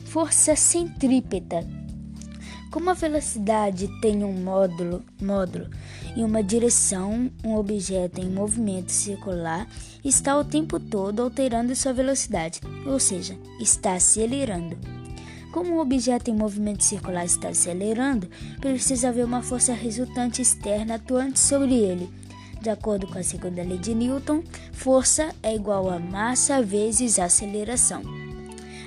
Força 0.07 0.57
centrípeta 0.57 1.61
como 2.71 2.91
a 2.91 2.95
velocidade 2.95 3.89
tem 4.01 4.23
um 4.25 4.33
módulo, 4.33 5.03
módulo 5.21 5.69
e 6.17 6.23
uma 6.23 6.43
direção, 6.43 7.31
um 7.45 7.57
objeto 7.57 8.21
em 8.21 8.31
movimento 8.31 8.93
circular 8.93 9.67
está 10.05 10.39
o 10.39 10.45
tempo 10.45 10.79
todo 10.79 11.23
alterando 11.23 11.75
sua 11.75 11.93
velocidade, 11.93 12.61
ou 12.87 12.99
seja, 12.99 13.37
está 13.61 13.95
acelerando. 13.95 14.77
Como 15.53 15.75
o 15.75 15.81
objeto 15.81 16.31
em 16.31 16.35
movimento 16.35 16.85
circular 16.85 17.25
está 17.25 17.49
acelerando, 17.49 18.29
precisa 18.61 19.09
haver 19.09 19.25
uma 19.25 19.43
força 19.43 19.73
resultante 19.73 20.41
externa 20.41 20.95
atuante 20.95 21.41
sobre 21.41 21.75
ele. 21.75 22.09
De 22.63 22.71
acordo 22.71 23.07
com 23.07 23.19
a 23.19 23.23
segunda 23.23 23.63
lei 23.63 23.79
de 23.79 23.95
Newton, 23.95 24.45
força 24.73 25.35
é 25.43 25.55
igual 25.55 25.91
a 25.91 25.99
massa 25.99 26.63
vezes 26.63 27.19
aceleração. 27.19 28.30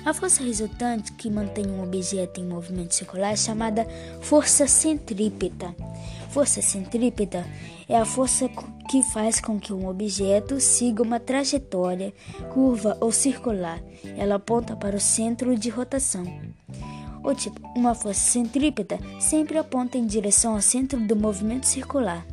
A 0.04 0.12
força 0.12 0.42
resultante 0.42 1.12
que 1.12 1.30
mantém 1.30 1.66
um 1.66 1.82
objeto 1.82 2.38
em 2.38 2.44
movimento 2.44 2.94
circular 2.94 3.32
é 3.32 3.36
chamada 3.36 3.86
força 4.20 4.66
centrípeta. 4.66 5.74
Força 6.28 6.60
centrípeta 6.60 7.42
é 7.88 7.96
a 7.96 8.04
força 8.04 8.50
que 8.90 9.02
faz 9.02 9.40
com 9.40 9.58
que 9.58 9.72
um 9.72 9.88
objeto 9.88 10.60
siga 10.60 11.02
uma 11.02 11.18
trajetória 11.18 12.12
curva 12.52 12.98
ou 13.00 13.10
circular. 13.10 13.82
Ela 14.18 14.34
aponta 14.34 14.76
para 14.76 14.94
o 14.94 15.00
centro 15.00 15.56
de 15.56 15.70
rotação. 15.70 16.24
O 17.24 17.34
tipo, 17.34 17.66
uma 17.74 17.94
força 17.94 18.20
centrípeta 18.20 18.98
sempre 19.18 19.56
aponta 19.56 19.96
em 19.96 20.04
direção 20.04 20.52
ao 20.54 20.60
centro 20.60 21.00
do 21.00 21.16
movimento 21.16 21.64
circular. 21.64 22.26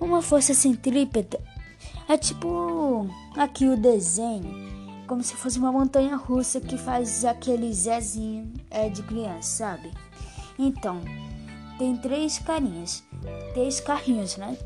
Uma 0.00 0.20
força 0.20 0.52
centrípeta 0.52 1.38
é 2.08 2.16
tipo 2.16 3.08
aqui 3.36 3.68
o 3.68 3.76
desenho 3.76 4.75
como 5.06 5.22
se 5.22 5.34
fosse 5.34 5.58
uma 5.58 5.72
montanha 5.72 6.16
russa 6.16 6.60
que 6.60 6.76
faz 6.76 7.24
aquele 7.24 7.72
Zezinho 7.72 8.52
é, 8.70 8.88
de 8.88 9.02
criança, 9.02 9.42
sabe? 9.42 9.92
Então, 10.58 11.00
tem 11.78 11.96
três 11.96 12.38
carinhas, 12.38 13.02
três 13.54 13.80
carrinhos, 13.80 14.36
né? 14.36 14.56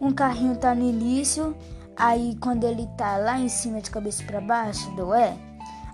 Um 0.00 0.12
carrinho 0.12 0.56
tá 0.56 0.74
no 0.74 0.88
início, 0.88 1.56
aí 1.96 2.36
quando 2.40 2.64
ele 2.64 2.86
tá 2.96 3.16
lá 3.16 3.38
em 3.38 3.48
cima 3.48 3.80
de 3.80 3.90
cabeça 3.90 4.22
para 4.24 4.40
baixo 4.40 4.90
do 4.96 5.14
é, 5.14 5.36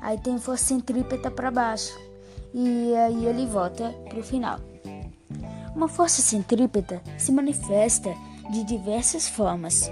aí 0.00 0.18
tem 0.18 0.38
força 0.38 0.64
centrípeta 0.64 1.30
para 1.30 1.50
baixo 1.50 1.96
e 2.52 2.94
aí 2.94 3.26
ele 3.26 3.46
volta 3.46 3.90
pro 4.08 4.22
final. 4.22 4.58
Uma 5.74 5.88
força 5.88 6.20
centrípeta 6.20 7.00
se 7.16 7.32
manifesta 7.32 8.14
de 8.50 8.64
diversas 8.64 9.28
formas. 9.28 9.90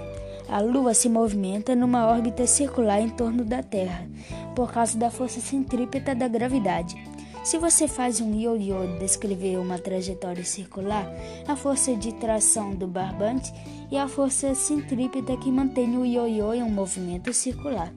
A 0.51 0.59
Lua 0.59 0.93
se 0.93 1.07
movimenta 1.07 1.73
numa 1.77 2.05
órbita 2.05 2.45
circular 2.45 2.99
em 2.99 3.07
torno 3.07 3.45
da 3.45 3.63
Terra, 3.63 4.05
por 4.53 4.69
causa 4.69 4.97
da 4.97 5.09
força 5.09 5.39
centrípeta 5.39 6.13
da 6.13 6.27
gravidade. 6.27 7.01
Se 7.41 7.57
você 7.57 7.87
faz 7.87 8.19
um 8.19 8.37
ioiô 8.37 8.99
descrever 8.99 9.57
uma 9.57 9.79
trajetória 9.79 10.43
circular, 10.43 11.09
a 11.47 11.55
força 11.55 11.95
de 11.95 12.13
tração 12.15 12.75
do 12.75 12.85
barbante 12.85 13.53
e 13.89 13.97
a 13.97 14.09
força 14.09 14.53
centrípeta 14.53 15.37
que 15.37 15.49
mantém 15.49 15.97
o 15.97 16.05
ioiô 16.05 16.53
em 16.53 16.61
um 16.61 16.69
movimento 16.69 17.31
circular. 17.31 17.93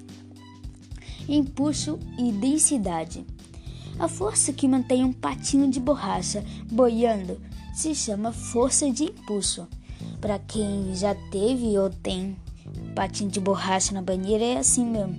Impulso 1.28 1.99
e 2.16 2.30
densidade. 2.30 3.26
A 3.99 4.06
força 4.06 4.52
que 4.52 4.68
mantém 4.68 5.02
um 5.02 5.12
patinho 5.12 5.68
de 5.68 5.80
borracha 5.80 6.44
boiando 6.70 7.40
se 7.75 7.96
chama 7.96 8.30
força 8.30 8.88
de 8.92 9.06
impulso. 9.06 9.66
Para 10.20 10.38
quem 10.38 10.94
já 10.94 11.16
teve 11.30 11.76
ou 11.76 11.90
tem 11.90 12.37
patinho 12.95 13.31
de 13.31 13.40
borracha 13.40 13.95
na 13.95 14.02
banheira 14.02 14.45
é 14.45 14.57
assim 14.59 14.85
mesmo. 14.85 15.16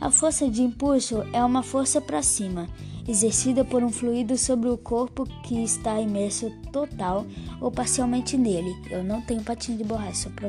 A 0.00 0.10
força 0.10 0.48
de 0.48 0.62
impulso 0.62 1.24
é 1.32 1.44
uma 1.44 1.62
força 1.62 2.00
para 2.00 2.22
cima, 2.22 2.68
exercida 3.06 3.64
por 3.64 3.82
um 3.84 3.88
fluido 3.88 4.36
sobre 4.36 4.68
o 4.68 4.76
corpo 4.76 5.24
que 5.44 5.62
está 5.62 6.00
imerso 6.00 6.50
total 6.72 7.24
ou 7.60 7.70
parcialmente 7.70 8.36
nele. 8.36 8.74
Eu 8.90 9.04
não 9.04 9.20
tenho 9.20 9.42
patinho 9.42 9.78
de 9.78 9.84
borracha, 9.84 10.28
só 10.28 10.30
para. 10.30 10.48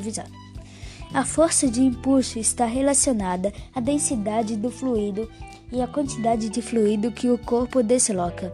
A 1.13 1.23
força 1.23 1.69
de 1.69 1.81
impulso 1.81 2.39
está 2.39 2.65
relacionada 2.65 3.53
à 3.75 3.79
densidade 3.79 4.55
do 4.55 4.71
fluido 4.71 5.29
e 5.71 5.79
à 5.81 5.87
quantidade 5.87 6.49
de 6.49 6.61
fluido 6.61 7.11
que 7.11 7.29
o 7.29 7.37
corpo 7.37 7.83
desloca. 7.83 8.51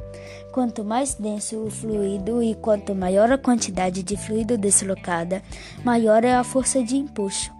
Quanto 0.51 0.83
mais 0.83 1.13
denso 1.13 1.57
o 1.57 1.71
fluido 1.71 2.43
e 2.43 2.55
quanto 2.55 2.93
maior 2.93 3.31
a 3.31 3.37
quantidade 3.37 4.03
de 4.03 4.17
fluido 4.17 4.57
deslocada, 4.57 5.41
maior 5.85 6.25
é 6.25 6.35
a 6.35 6.43
força 6.43 6.83
de 6.83 6.97
impulso. 6.97 7.58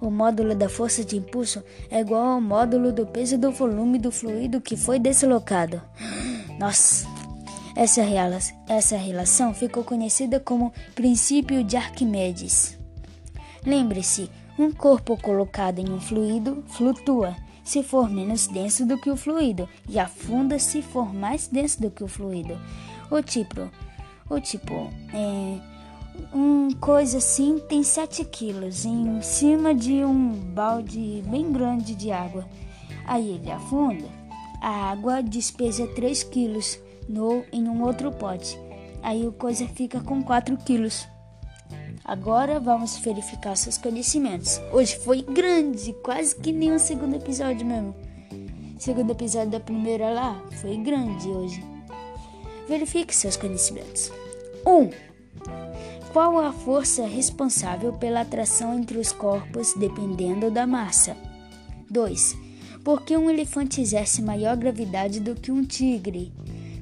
O 0.00 0.10
módulo 0.10 0.54
da 0.54 0.68
força 0.68 1.04
de 1.04 1.16
impulso 1.16 1.62
é 1.90 2.00
igual 2.00 2.24
ao 2.24 2.40
módulo 2.40 2.92
do 2.92 3.06
peso 3.06 3.36
do 3.36 3.50
volume 3.50 3.98
do 3.98 4.12
fluido 4.12 4.60
que 4.60 4.76
foi 4.76 4.98
deslocado. 4.98 5.82
Nossa! 6.58 7.06
Essa, 7.74 8.02
essa 8.68 8.96
relação 8.96 9.54
ficou 9.54 9.84
conhecida 9.84 10.40
como 10.40 10.72
princípio 10.94 11.62
de 11.62 11.76
Arquimedes. 11.76 12.76
Lembre-se, 13.64 14.28
um 14.58 14.72
corpo 14.72 15.16
colocado 15.16 15.78
em 15.78 15.88
um 15.88 16.00
fluido 16.00 16.64
flutua 16.66 17.36
se 17.62 17.82
for 17.82 18.10
menos 18.10 18.46
denso 18.46 18.86
do 18.86 18.98
que 18.98 19.10
o 19.10 19.16
fluido 19.16 19.68
e 19.88 19.98
afunda 19.98 20.58
se 20.58 20.82
for 20.82 21.14
mais 21.14 21.46
denso 21.48 21.80
do 21.82 21.90
que 21.90 22.02
o 22.02 22.08
fluido. 22.08 22.58
O 23.10 23.22
tipo, 23.22 23.70
o 24.28 24.40
tipo, 24.40 24.90
é, 25.12 25.77
um 26.32 26.70
coisa 26.72 27.18
assim 27.18 27.58
tem 27.58 27.82
7 27.82 28.24
quilos 28.24 28.84
em 28.84 29.20
cima 29.22 29.74
de 29.74 30.04
um 30.04 30.30
balde 30.32 31.22
bem 31.26 31.50
grande 31.52 31.94
de 31.94 32.10
água. 32.10 32.46
Aí 33.06 33.30
ele 33.30 33.50
afunda. 33.50 34.06
A 34.60 34.90
água 34.90 35.22
despesa 35.22 35.86
3 35.86 36.24
quilos 36.24 36.78
no, 37.08 37.44
em 37.52 37.68
um 37.68 37.82
outro 37.82 38.10
pote. 38.12 38.58
Aí 39.02 39.26
o 39.26 39.32
coisa 39.32 39.66
fica 39.66 40.00
com 40.00 40.22
4 40.22 40.56
quilos. 40.58 41.06
Agora 42.04 42.58
vamos 42.58 42.96
verificar 42.98 43.56
seus 43.56 43.76
conhecimentos. 43.76 44.60
Hoje 44.72 44.96
foi 44.96 45.22
grande, 45.22 45.92
quase 46.02 46.34
que 46.36 46.52
nem 46.52 46.72
o 46.72 46.78
segundo 46.78 47.16
episódio 47.16 47.66
mesmo. 47.66 47.94
Segundo 48.78 49.10
episódio 49.10 49.50
da 49.50 49.60
primeira 49.60 50.10
lá 50.10 50.42
foi 50.60 50.76
grande 50.76 51.28
hoje. 51.28 51.62
Verifique 52.68 53.14
seus 53.14 53.36
conhecimentos. 53.36 54.12
1. 54.64 54.70
Um, 54.70 54.90
qual 56.12 56.38
a 56.38 56.52
força 56.52 57.06
responsável 57.06 57.92
pela 57.92 58.22
atração 58.22 58.78
entre 58.78 58.98
os 58.98 59.12
corpos 59.12 59.74
dependendo 59.74 60.50
da 60.50 60.66
massa? 60.66 61.16
2. 61.90 62.36
Por 62.82 63.02
que 63.02 63.16
um 63.16 63.28
elefante 63.28 63.80
exerce 63.80 64.22
maior 64.22 64.56
gravidade 64.56 65.20
do 65.20 65.34
que 65.34 65.52
um 65.52 65.64
tigre? 65.64 66.32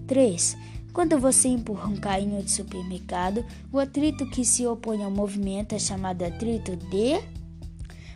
3. 0.07 0.57
Quando 0.93 1.19
você 1.19 1.49
empurra 1.49 1.89
um 1.89 1.97
carrinho 1.97 2.43
de 2.43 2.51
supermercado, 2.51 3.45
o 3.73 3.79
atrito 3.79 4.25
que 4.31 4.45
se 4.45 4.67
opõe 4.67 5.03
ao 5.03 5.11
movimento 5.11 5.75
é 5.75 5.79
chamado 5.79 6.23
atrito 6.23 6.77
de 6.77 7.21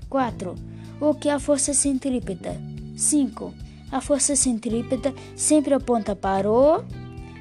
4. 0.09 0.55
O 1.00 1.14
que 1.14 1.29
é 1.29 1.33
a 1.33 1.40
força 1.40 1.75
centrípeta? 1.75 2.57
5. 2.97 3.52
A 3.90 4.00
força 4.00 4.37
centrípeta 4.37 5.12
sempre 5.35 5.75
aponta 5.75 6.14
para 6.14 6.50
o 6.50 6.85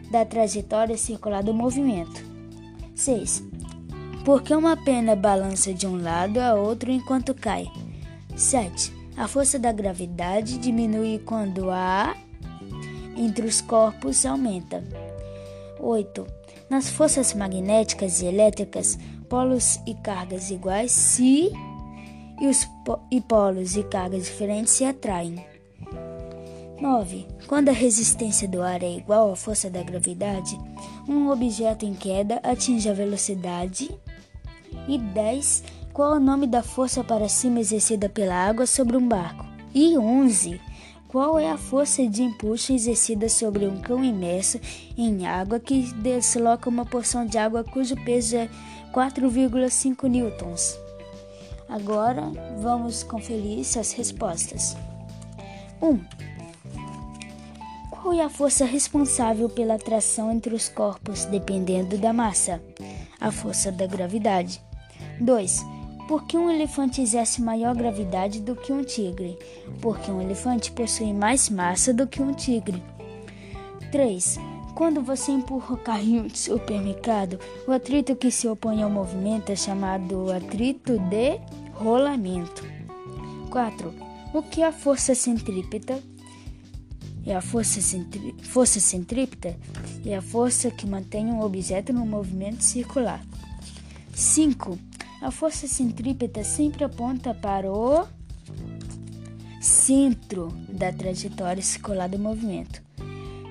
da 0.10 0.26
trajetória 0.26 0.98
circular 0.98 1.44
do 1.44 1.54
movimento. 1.54 2.24
6. 2.96 3.44
Porque 4.24 4.54
uma 4.54 4.78
pena 4.78 5.16
balança 5.16 5.74
de 5.74 5.88
um 5.88 6.02
lado 6.02 6.40
a 6.40 6.54
outro 6.54 6.92
enquanto 6.92 7.34
cai. 7.34 7.68
7. 8.36 8.94
A 9.18 9.28
força 9.28 9.58
da 9.58 9.72
gravidade 9.72 10.58
diminui 10.58 11.20
quando 11.20 11.70
a 11.70 12.16
entre 13.18 13.46
os 13.46 13.60
corpos 13.60 14.26
aumenta. 14.26 14.84
8. 15.80 16.26
Nas 16.70 16.90
forças 16.90 17.34
magnéticas 17.34 18.22
e 18.22 18.28
elétricas, 18.28 18.98
polos 19.28 19.80
e 19.86 19.94
cargas 19.96 20.50
iguais 20.52 20.92
se 20.92 21.52
e 22.40 22.48
os 22.48 22.68
e 23.12 23.20
polos 23.20 23.76
e 23.76 23.84
cargas 23.84 24.26
diferentes 24.26 24.74
se 24.74 24.86
atraem. 24.86 25.44
9. 26.80 27.28
Quando 27.48 27.70
a 27.70 27.74
resistência 27.74 28.48
do 28.48 28.62
ar 28.62 28.82
é 28.82 28.90
igual 28.90 29.32
à 29.32 29.36
força 29.36 29.70
da 29.70 29.84
gravidade, 29.84 30.58
um 31.08 31.30
objeto 31.30 31.86
em 31.86 31.94
queda 31.94 32.40
atinge 32.42 32.90
a 32.90 32.94
velocidade. 32.94 33.90
E 34.90 34.98
10. 34.98 35.64
Qual 35.94 36.16
é 36.16 36.18
o 36.18 36.20
nome 36.20 36.48
da 36.48 36.64
força 36.64 37.04
para 37.04 37.30
cima 37.30 37.60
exercida 37.60 38.10
pela 38.10 38.34
água 38.34 38.66
sobre 38.66 38.98
um 38.98 39.08
barco? 39.08 39.46
E 39.72 39.96
11. 39.96 40.60
Qual 41.08 41.38
é 41.38 41.52
a 41.52 41.58
força 41.58 42.08
de 42.08 42.24
impulso 42.24 42.74
exercida 42.74 43.30
sobre 43.30 43.68
um 43.68 43.80
cão 43.82 44.04
imerso 44.04 44.60
em 44.98 45.28
água 45.28 45.60
que 45.60 45.94
desloca 45.94 46.68
uma 46.68 46.88
porção 46.88 47.24
de 47.24 47.38
água 47.38 47.64
cujo 47.64 47.96
peso 48.04 48.36
é 48.36 48.50
4,5 48.92 50.08
newtons? 50.10 50.76
Agora 51.70 52.24
vamos 52.60 53.04
conferir 53.04 53.64
suas 53.64 53.92
respostas. 53.92 54.76
1. 55.80 55.88
Um, 55.88 56.00
qual 57.92 58.14
é 58.14 58.24
a 58.24 58.30
força 58.30 58.66
responsável 58.66 59.48
pela 59.50 59.76
atração 59.76 60.32
entre 60.32 60.56
os 60.56 60.68
corpos 60.68 61.26
dependendo 61.26 61.96
da 61.96 62.12
massa? 62.12 62.60
A 63.22 63.32
força 63.32 63.72
da 63.72 63.86
gravidade. 63.86 64.68
2 65.20 65.80
porque 66.10 66.36
um 66.36 66.50
elefante 66.50 67.04
exerce 67.04 67.40
maior 67.40 67.76
gravidade 67.76 68.42
do 68.42 68.56
que 68.56 68.74
um 68.74 68.84
tigre? 68.84 69.38
Porque 69.80 70.10
um 70.10 70.20
elefante 70.20 70.72
possui 70.72 71.14
mais 71.14 71.52
massa 71.52 71.94
do 71.94 72.08
que 72.08 72.20
um 72.20 72.34
tigre. 72.34 72.82
3. 73.92 74.40
Quando 74.74 75.04
você 75.04 75.32
empurra 75.32 75.76
o 75.76 75.78
carrinho 75.78 76.28
de 76.28 76.36
supermercado, 76.36 77.40
o 77.68 77.72
atrito 77.72 78.16
que 78.16 78.32
se 78.32 78.48
opõe 78.48 78.82
ao 78.82 78.90
movimento 78.90 79.52
é 79.52 79.56
chamado 79.56 80.32
atrito 80.32 80.98
de 80.98 81.40
rolamento. 81.74 82.66
4. 83.52 83.94
O 84.34 84.42
que 84.42 84.64
é 84.64 84.66
a 84.66 84.72
força 84.72 85.14
centrípeta? 85.14 86.02
É 87.24 87.36
a 87.36 87.42
força, 87.42 87.82
centri... 87.82 88.34
força 88.42 88.80
centrípeta 88.80 89.56
é 90.04 90.16
a 90.16 90.24
força 90.24 90.72
que 90.72 90.88
mantém 90.88 91.28
um 91.28 91.42
objeto 91.42 91.94
no 91.94 92.04
movimento 92.04 92.64
circular. 92.64 93.24
5. 94.16 94.89
A 95.22 95.32
força 95.32 95.68
centrípeta 95.68 96.44
sempre 96.46 96.84
aponta 96.86 97.34
para 97.34 97.70
o 97.70 98.08
centro 99.60 100.48
da 100.70 100.94
trajetória 100.94 101.62
circular 101.62 102.08
do 102.08 102.18
movimento. 102.18 102.82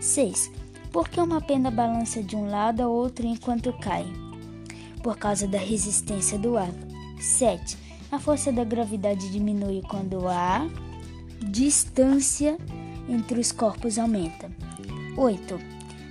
6. 0.01 0.51
Por 0.91 1.11
que 1.11 1.21
uma 1.21 1.43
pena 1.43 1.71
balança 1.71 2.23
de 2.23 2.35
um 2.35 2.49
lado 2.49 2.81
a 2.81 2.89
outro 2.89 3.27
enquanto 3.27 3.71
cai? 3.75 4.07
Por 5.03 5.19
causa 5.19 5.47
da 5.47 5.59
resistência 5.59 6.39
do 6.39 6.57
ar. 6.57 6.73
7. 7.21 7.77
A 8.11 8.19
força 8.19 8.51
da 8.51 8.65
gravidade 8.65 9.31
diminui 9.31 9.83
quando 9.83 10.27
a 10.27 10.67
distância 11.51 12.57
entre 13.07 13.39
os 13.39 13.53
corpos 13.53 13.99
aumenta. 13.99 14.51
8. 15.19 15.59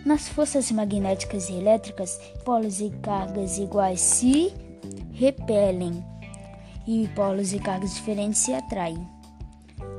Nas 0.05 0.27
forças 0.27 0.71
magnéticas 0.71 1.49
e 1.49 1.53
elétricas, 1.53 2.19
polos 2.45 2.79
e 2.79 2.91
cargas 3.01 3.57
iguais 3.57 3.99
se 3.99 4.53
repelem 5.17 6.05
e 6.87 7.07
polos 7.15 7.51
e 7.51 7.59
cargas 7.59 7.95
diferentes 7.95 8.39
se 8.39 8.53
atraem. 8.53 9.05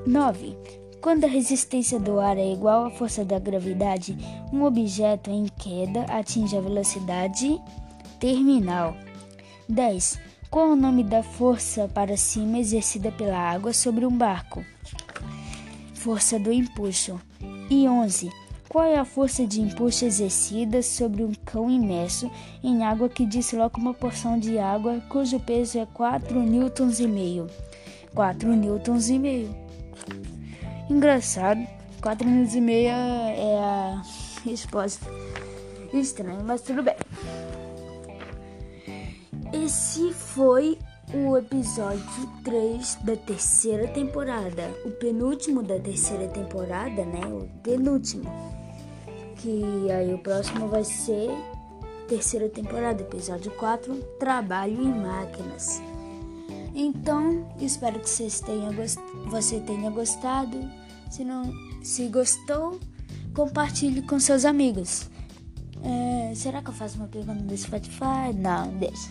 9. 0.07 0.57
Quando 1.01 1.25
a 1.25 1.29
resistência 1.29 1.99
do 1.99 2.19
ar 2.21 2.39
é 2.39 2.53
igual 2.53 2.87
à 2.87 2.91
força 2.91 3.25
da 3.25 3.39
gravidade, 3.39 4.17
um 4.53 4.63
objeto 4.63 5.31
em 5.31 5.47
queda 5.47 6.03
atinge 6.05 6.57
a 6.57 6.61
velocidade 6.61 7.61
terminal. 8.21 8.97
10. 9.69 10.21
Qual 10.51 10.69
é 10.69 10.73
o 10.73 10.77
nome 10.77 11.03
da 11.03 11.23
força 11.23 11.89
para 11.89 12.17
cima 12.17 12.59
exercida 12.59 13.13
pela 13.13 13.39
água 13.39 13.73
sobre 13.73 14.07
um 14.07 14.17
barco? 14.17 14.65
Força 15.95 16.39
do 16.39 16.53
impulso. 16.53 17.21
E 17.69 17.87
11. 17.87 18.31
Qual 18.69 18.85
é 18.85 18.99
a 18.99 19.05
força 19.05 19.47
de 19.47 19.63
impulso 19.63 20.05
exercida 20.05 20.83
sobre 20.83 21.25
um 21.25 21.33
cão 21.43 21.71
imerso 21.71 22.31
em 22.63 22.85
água 22.85 23.09
que 23.09 23.25
desloca 23.25 23.81
uma 23.81 23.95
porção 23.95 24.39
de 24.39 24.59
água 24.59 25.01
cujo 25.09 25.41
peso 25.41 25.79
é 25.79 25.87
4 25.87 26.39
newtons 26.43 27.01
e 27.01 27.09
meio? 27.09 27.47
4 28.15 28.55
newtons 28.55 29.09
e 29.09 29.19
meio. 29.19 29.55
Engraçado, 30.91 31.67
4 32.03 32.29
newtons 32.29 32.55
e 32.55 32.61
meio 32.61 32.91
é 32.91 33.59
a 33.59 34.03
resposta. 34.45 35.07
Estranho, 35.95 36.45
mas 36.45 36.61
tudo 36.61 36.83
bem. 36.83 36.97
Esse 39.51 40.13
foi 40.13 40.79
o 41.15 41.39
episódio 41.39 42.05
3 42.45 42.99
da 43.03 43.17
terceira 43.17 43.89
temporada. 43.89 44.71
O 44.85 44.91
penúltimo 44.91 45.63
da 45.63 45.79
terceira 45.79 46.29
temporada, 46.29 47.03
né? 47.07 47.21
O 47.27 47.49
penúltimo 47.63 48.58
que 49.39 49.91
aí 49.91 50.13
o 50.13 50.19
próximo 50.19 50.69
vai 50.69 50.85
ser 50.85 51.31
terceira 52.09 52.49
temporada, 52.49 53.03
episódio 53.03 53.51
4, 53.53 53.95
Trabalho 54.19 54.83
em 54.83 54.93
Máquinas. 54.93 55.81
Então, 56.75 57.47
espero 57.61 57.99
que 58.01 58.09
vocês 58.09 58.41
tenham 58.41 58.71
você 59.27 59.61
tenha 59.61 59.91
gostado. 59.91 60.59
Se 61.11 61.25
não, 61.25 61.53
se 61.83 62.09
gostou, 62.09 62.79
compartilhe 63.35 64.03
com 64.03 64.19
seus 64.21 64.45
amigos. 64.45 65.09
É, 65.83 66.35
será 66.35 66.63
que 66.63 66.71
eu 66.71 66.75
faço 66.75 66.97
uma 66.97 67.09
pergunta 67.09 67.43
no 67.43 67.57
Spotify? 67.57 68.33
Não, 68.35 68.69
deixa. 68.79 69.11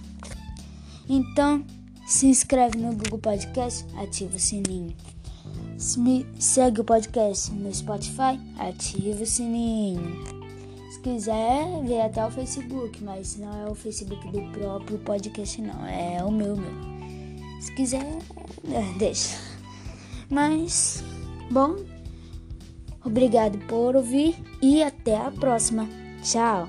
Então, 1.09 1.63
se 2.07 2.27
inscreve 2.27 2.77
no 2.77 2.93
Google 2.95 3.19
Podcast, 3.19 3.85
ativa 3.97 4.35
o 4.35 4.39
sininho. 4.39 4.95
Se 5.77 5.99
me 5.99 6.25
segue 6.39 6.81
o 6.81 6.83
podcast 6.83 7.51
no 7.51 7.73
Spotify, 7.73 8.39
ativa 8.57 9.21
o 9.21 9.25
sininho. 9.25 10.23
Se 10.91 10.99
quiser, 11.01 11.83
ver 11.85 12.01
até 12.01 12.25
o 12.25 12.31
Facebook, 12.31 13.03
mas 13.03 13.37
não 13.37 13.67
é 13.67 13.69
o 13.69 13.75
Facebook 13.75 14.27
do 14.31 14.41
próprio 14.51 14.97
podcast, 14.99 15.61
não. 15.61 15.85
É 15.85 16.23
o 16.23 16.31
meu, 16.31 16.55
meu. 16.55 16.97
Se 17.61 17.71
quiser, 17.75 18.17
é, 18.71 18.97
deixa. 18.97 19.37
Mas, 20.31 21.03
bom, 21.51 21.75
obrigado 23.05 23.59
por 23.67 23.95
ouvir 23.95 24.35
e 24.61 24.81
até 24.81 25.15
a 25.15 25.29
próxima. 25.29 25.87
Tchau. 26.23 26.67